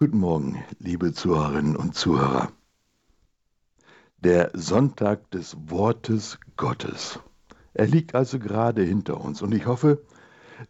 [0.00, 2.52] Guten Morgen, liebe Zuhörerinnen und Zuhörer.
[4.18, 7.18] Der Sonntag des Wortes Gottes.
[7.74, 10.04] Er liegt also gerade hinter uns und ich hoffe,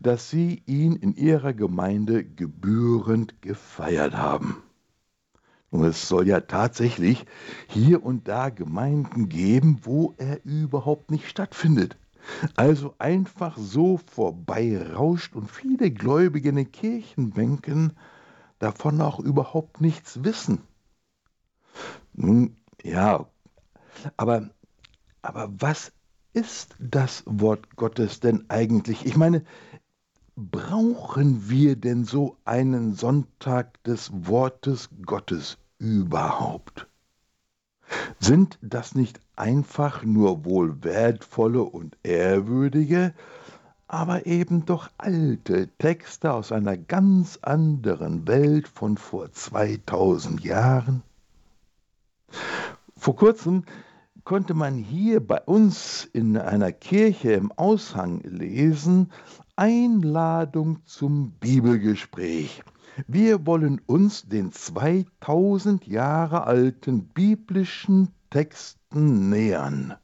[0.00, 4.62] dass Sie ihn in Ihrer Gemeinde gebührend gefeiert haben.
[5.68, 7.26] Und es soll ja tatsächlich
[7.66, 11.98] hier und da Gemeinden geben, wo er überhaupt nicht stattfindet.
[12.56, 17.92] Also einfach so vorbeirauscht und viele Gläubige in den Kirchenbänken
[18.58, 20.62] davon auch überhaupt nichts wissen.
[22.12, 23.26] Nun, ja,
[24.16, 24.50] aber,
[25.22, 25.92] aber was
[26.32, 29.06] ist das Wort Gottes denn eigentlich?
[29.06, 29.44] Ich meine,
[30.36, 36.86] brauchen wir denn so einen Sonntag des Wortes Gottes überhaupt?
[38.20, 43.14] Sind das nicht einfach nur wohl wertvolle und ehrwürdige,
[43.88, 51.02] aber eben doch alte Texte aus einer ganz anderen Welt von vor 2000 Jahren?
[52.96, 53.64] Vor kurzem
[54.24, 59.10] konnte man hier bei uns in einer Kirche im Aushang lesen,
[59.56, 62.62] Einladung zum Bibelgespräch.
[63.06, 69.94] Wir wollen uns den 2000 Jahre alten biblischen Texten nähern.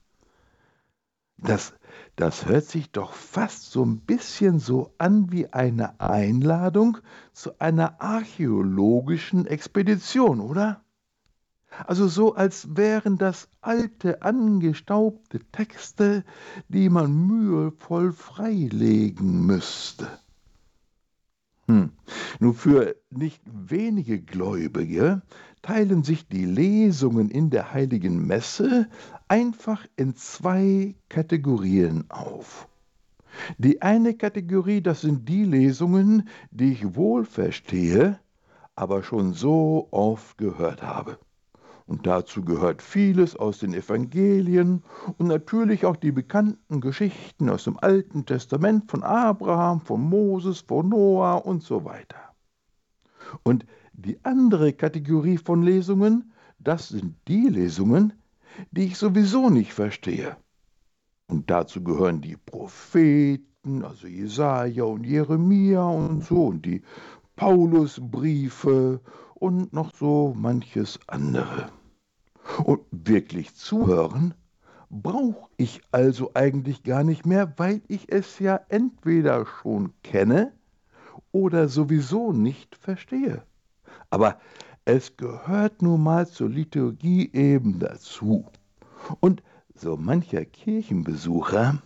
[1.38, 1.74] Das
[2.16, 6.98] das hört sich doch fast so ein bisschen so an wie eine Einladung
[7.32, 10.84] zu einer archäologischen Expedition, oder?
[11.86, 16.24] Also so, als wären das alte, angestaubte Texte,
[16.68, 20.06] die man mühevoll freilegen müsste.
[21.66, 21.92] Hm.
[22.40, 25.22] Nur für nicht wenige Gläubige
[25.62, 28.88] teilen sich die Lesungen in der heiligen Messe
[29.28, 32.68] einfach in zwei Kategorien auf.
[33.58, 38.20] Die eine Kategorie, das sind die Lesungen, die ich wohl verstehe,
[38.76, 41.18] aber schon so oft gehört habe.
[41.86, 44.82] Und dazu gehört vieles aus den Evangelien
[45.18, 50.88] und natürlich auch die bekannten Geschichten aus dem Alten Testament von Abraham, von Moses, von
[50.88, 52.34] Noah und so weiter.
[53.42, 58.14] Und die andere Kategorie von Lesungen, das sind die Lesungen,
[58.70, 60.36] die ich sowieso nicht verstehe.
[61.28, 66.82] Und dazu gehören die Propheten, also Jesaja und Jeremia und so, und die
[67.36, 69.00] Paulusbriefe
[69.34, 71.70] und noch so manches andere.
[72.64, 74.34] Und wirklich zuhören
[74.90, 80.52] brauche ich also eigentlich gar nicht mehr, weil ich es ja entweder schon kenne
[81.32, 83.42] oder sowieso nicht verstehe.
[84.10, 84.38] Aber
[84.84, 88.44] es gehört nun mal zur Liturgie eben dazu.
[89.20, 89.42] Und
[89.74, 91.82] so mancher Kirchenbesucher,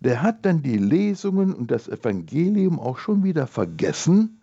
[0.00, 4.40] der hat dann die Lesungen und das Evangelium auch schon wieder vergessen,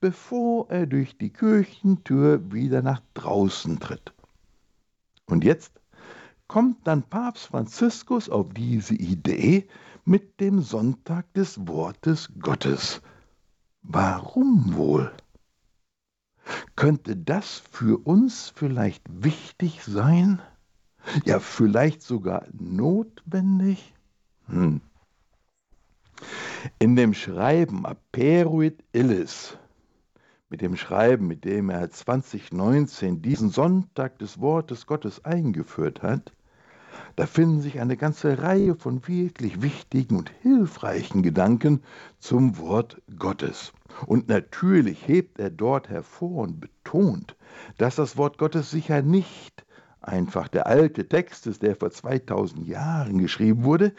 [0.00, 4.12] bevor er durch die Kirchentür wieder nach draußen tritt.
[5.26, 5.80] Und jetzt
[6.48, 9.68] kommt dann Papst Franziskus auf diese Idee
[10.04, 13.00] mit dem Sonntag des Wortes Gottes.
[13.82, 15.12] Warum wohl?
[16.76, 20.42] Könnte das für uns vielleicht wichtig sein?
[21.24, 23.94] Ja, vielleicht sogar notwendig?
[24.46, 24.80] Hm.
[26.78, 29.58] In dem Schreiben Aperuit Illis
[30.50, 36.32] mit dem Schreiben, mit dem er 2019 diesen Sonntag des Wortes Gottes eingeführt hat,
[37.16, 41.82] da finden sich eine ganze Reihe von wirklich wichtigen und hilfreichen Gedanken
[42.18, 43.72] zum Wort Gottes.
[44.06, 47.36] Und natürlich hebt er dort hervor und betont,
[47.78, 49.64] dass das Wort Gottes sicher nicht
[50.00, 53.92] einfach der alte Text ist, der vor 2000 Jahren geschrieben wurde,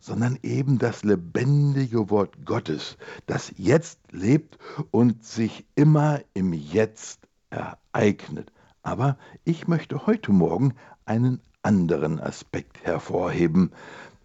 [0.00, 4.58] sondern eben das lebendige Wort Gottes, das jetzt lebt
[4.90, 8.52] und sich immer im Jetzt ereignet.
[8.82, 13.72] Aber ich möchte heute Morgen einen anderen Aspekt hervorheben.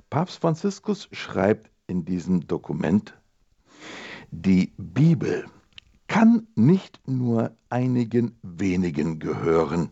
[0.10, 3.14] Papst Franziskus schreibt in diesem Dokument,
[4.32, 5.46] die Bibel
[6.08, 9.90] kann nicht nur einigen wenigen gehören,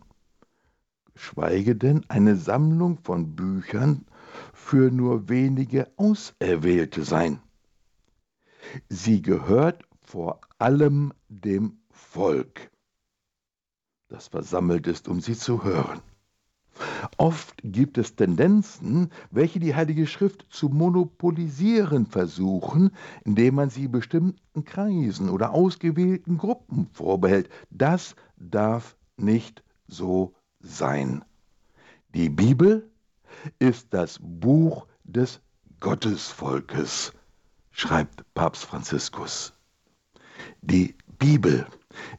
[1.14, 4.06] schweige denn eine Sammlung von Büchern
[4.52, 7.40] für nur wenige Auserwählte sein.
[8.88, 12.70] Sie gehört vor allem dem Volk,
[14.08, 16.00] das versammelt ist, um sie zu hören.
[17.18, 22.92] Oft gibt es Tendenzen, welche die Heilige Schrift zu monopolisieren versuchen,
[23.24, 27.50] indem man sie bestimmten Kreisen oder ausgewählten Gruppen vorbehält.
[27.70, 31.24] Das darf nicht so sein.
[32.14, 32.90] Die Bibel
[33.58, 35.40] ist das Buch des
[35.80, 37.12] Gottesvolkes,
[37.70, 39.52] schreibt Papst Franziskus.
[40.60, 41.66] Die Bibel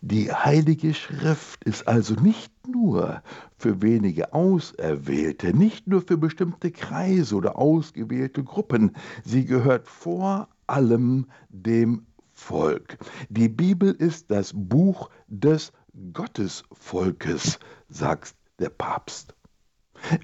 [0.01, 3.21] Die Heilige Schrift ist also nicht nur
[3.57, 11.27] für wenige Auserwählte, nicht nur für bestimmte Kreise oder ausgewählte Gruppen, sie gehört vor allem
[11.49, 12.97] dem Volk.
[13.29, 15.71] Die Bibel ist das Buch des
[16.13, 19.35] Gottesvolkes, sagt der Papst.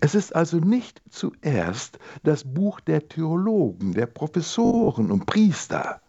[0.02, 6.02] Es ist also nicht zuerst das Buch der Theologen, der Professoren und Priester,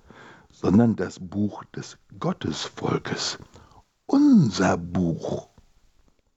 [0.51, 3.39] sondern das Buch des Gottesvolkes,
[4.07, 5.49] unser Buch.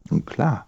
[0.09, 0.68] Und klar,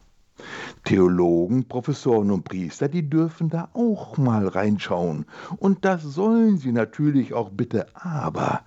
[0.84, 5.26] Theologen, Professoren und Priester, die dürfen da auch mal reinschauen.
[5.58, 8.64] Und das sollen sie natürlich auch bitte, aber,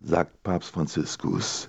[0.00, 1.68] sagt Papst Franziskus,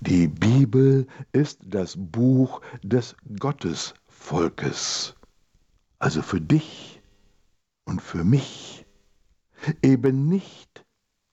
[0.00, 3.94] die Bibel ist das Buch des Gottesvolkes.
[5.98, 7.02] Also für dich
[7.84, 8.86] und für mich.
[9.82, 10.84] Eben nicht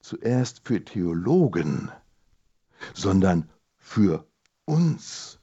[0.02, 1.90] zuerst für Theologen,
[2.94, 4.28] sondern für
[4.66, 5.40] uns.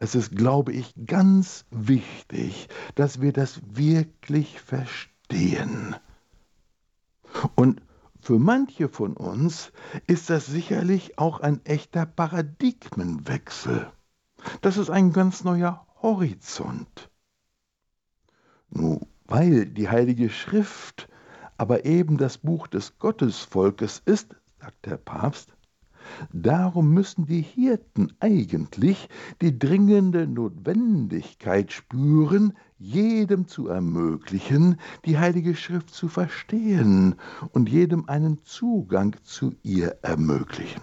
[0.00, 5.96] Es ist, glaube ich, ganz wichtig, dass wir das wirklich verstehen.
[7.54, 7.80] Und
[8.20, 9.72] für manche von uns
[10.06, 13.90] ist das sicherlich auch ein echter Paradigmenwechsel.
[14.60, 17.10] Das ist ein ganz neuer Horizont.
[18.70, 21.08] Nun, weil die Heilige Schrift
[21.56, 25.52] aber eben das Buch des Gottesvolkes ist, sagt der Papst,
[26.32, 29.08] Darum müssen die Hirten eigentlich
[29.40, 37.16] die dringende Notwendigkeit spüren, jedem zu ermöglichen, die Heilige Schrift zu verstehen
[37.52, 40.82] und jedem einen Zugang zu ihr ermöglichen.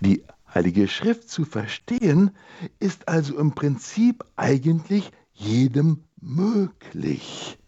[0.00, 0.24] Die
[0.54, 2.30] Heilige Schrift zu verstehen
[2.78, 7.58] ist also im Prinzip eigentlich jedem möglich,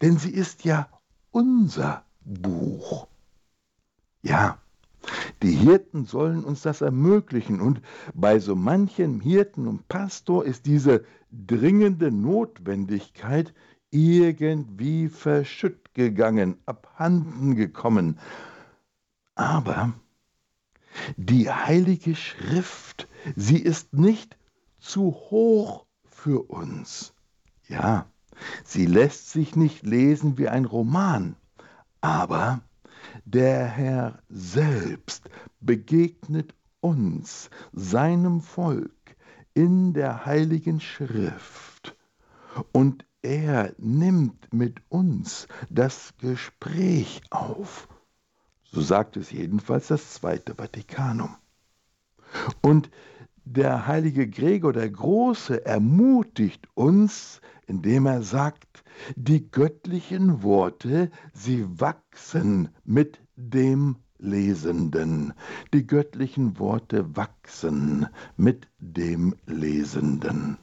[0.00, 0.88] denn sie ist ja
[1.32, 3.08] unser Buch.
[4.22, 4.58] Ja,
[5.42, 7.82] die Hirten sollen uns das ermöglichen und
[8.14, 13.52] bei so manchem Hirten und Pastor ist diese dringende Notwendigkeit
[13.90, 18.18] irgendwie verschütt gegangen, abhanden gekommen.
[19.34, 19.92] Aber
[21.16, 24.36] die Heilige Schrift, sie ist nicht
[24.78, 27.14] zu hoch für uns.
[27.68, 28.06] Ja,
[28.64, 31.36] sie lässt sich nicht lesen wie ein Roman,
[32.00, 32.62] aber
[33.24, 35.28] der Herr selbst
[35.60, 38.92] begegnet uns, seinem Volk,
[39.54, 41.96] in der heiligen Schrift.
[42.72, 47.88] Und er nimmt mit uns das Gespräch auf.
[48.74, 51.36] So sagt es jedenfalls das Zweite Vatikanum.
[52.60, 52.90] Und
[53.44, 58.82] der heilige Gregor der Große ermutigt uns, indem er sagt,
[59.14, 65.34] die göttlichen Worte, sie wachsen mit dem Lesenden.
[65.72, 70.58] Die göttlichen Worte wachsen mit dem Lesenden.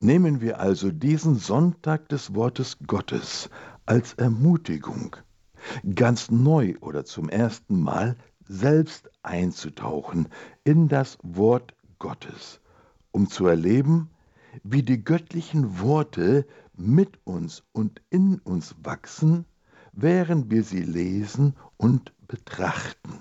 [0.00, 3.48] Nehmen wir also diesen Sonntag des Wortes Gottes
[3.84, 5.14] als Ermutigung,
[5.94, 8.16] ganz neu oder zum ersten Mal
[8.48, 10.28] selbst einzutauchen
[10.64, 12.60] in das Wort Gottes,
[13.10, 14.10] um zu erleben,
[14.62, 19.44] wie die göttlichen Worte mit uns und in uns wachsen,
[19.92, 23.20] während wir sie lesen und betrachten.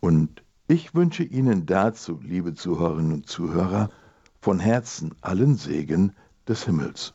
[0.00, 3.90] Und ich wünsche Ihnen dazu, liebe Zuhörerinnen und Zuhörer,
[4.40, 6.12] von Herzen allen Segen
[6.46, 7.14] des Himmels.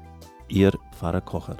[0.51, 1.55] Ihr Pfarrer Kocher.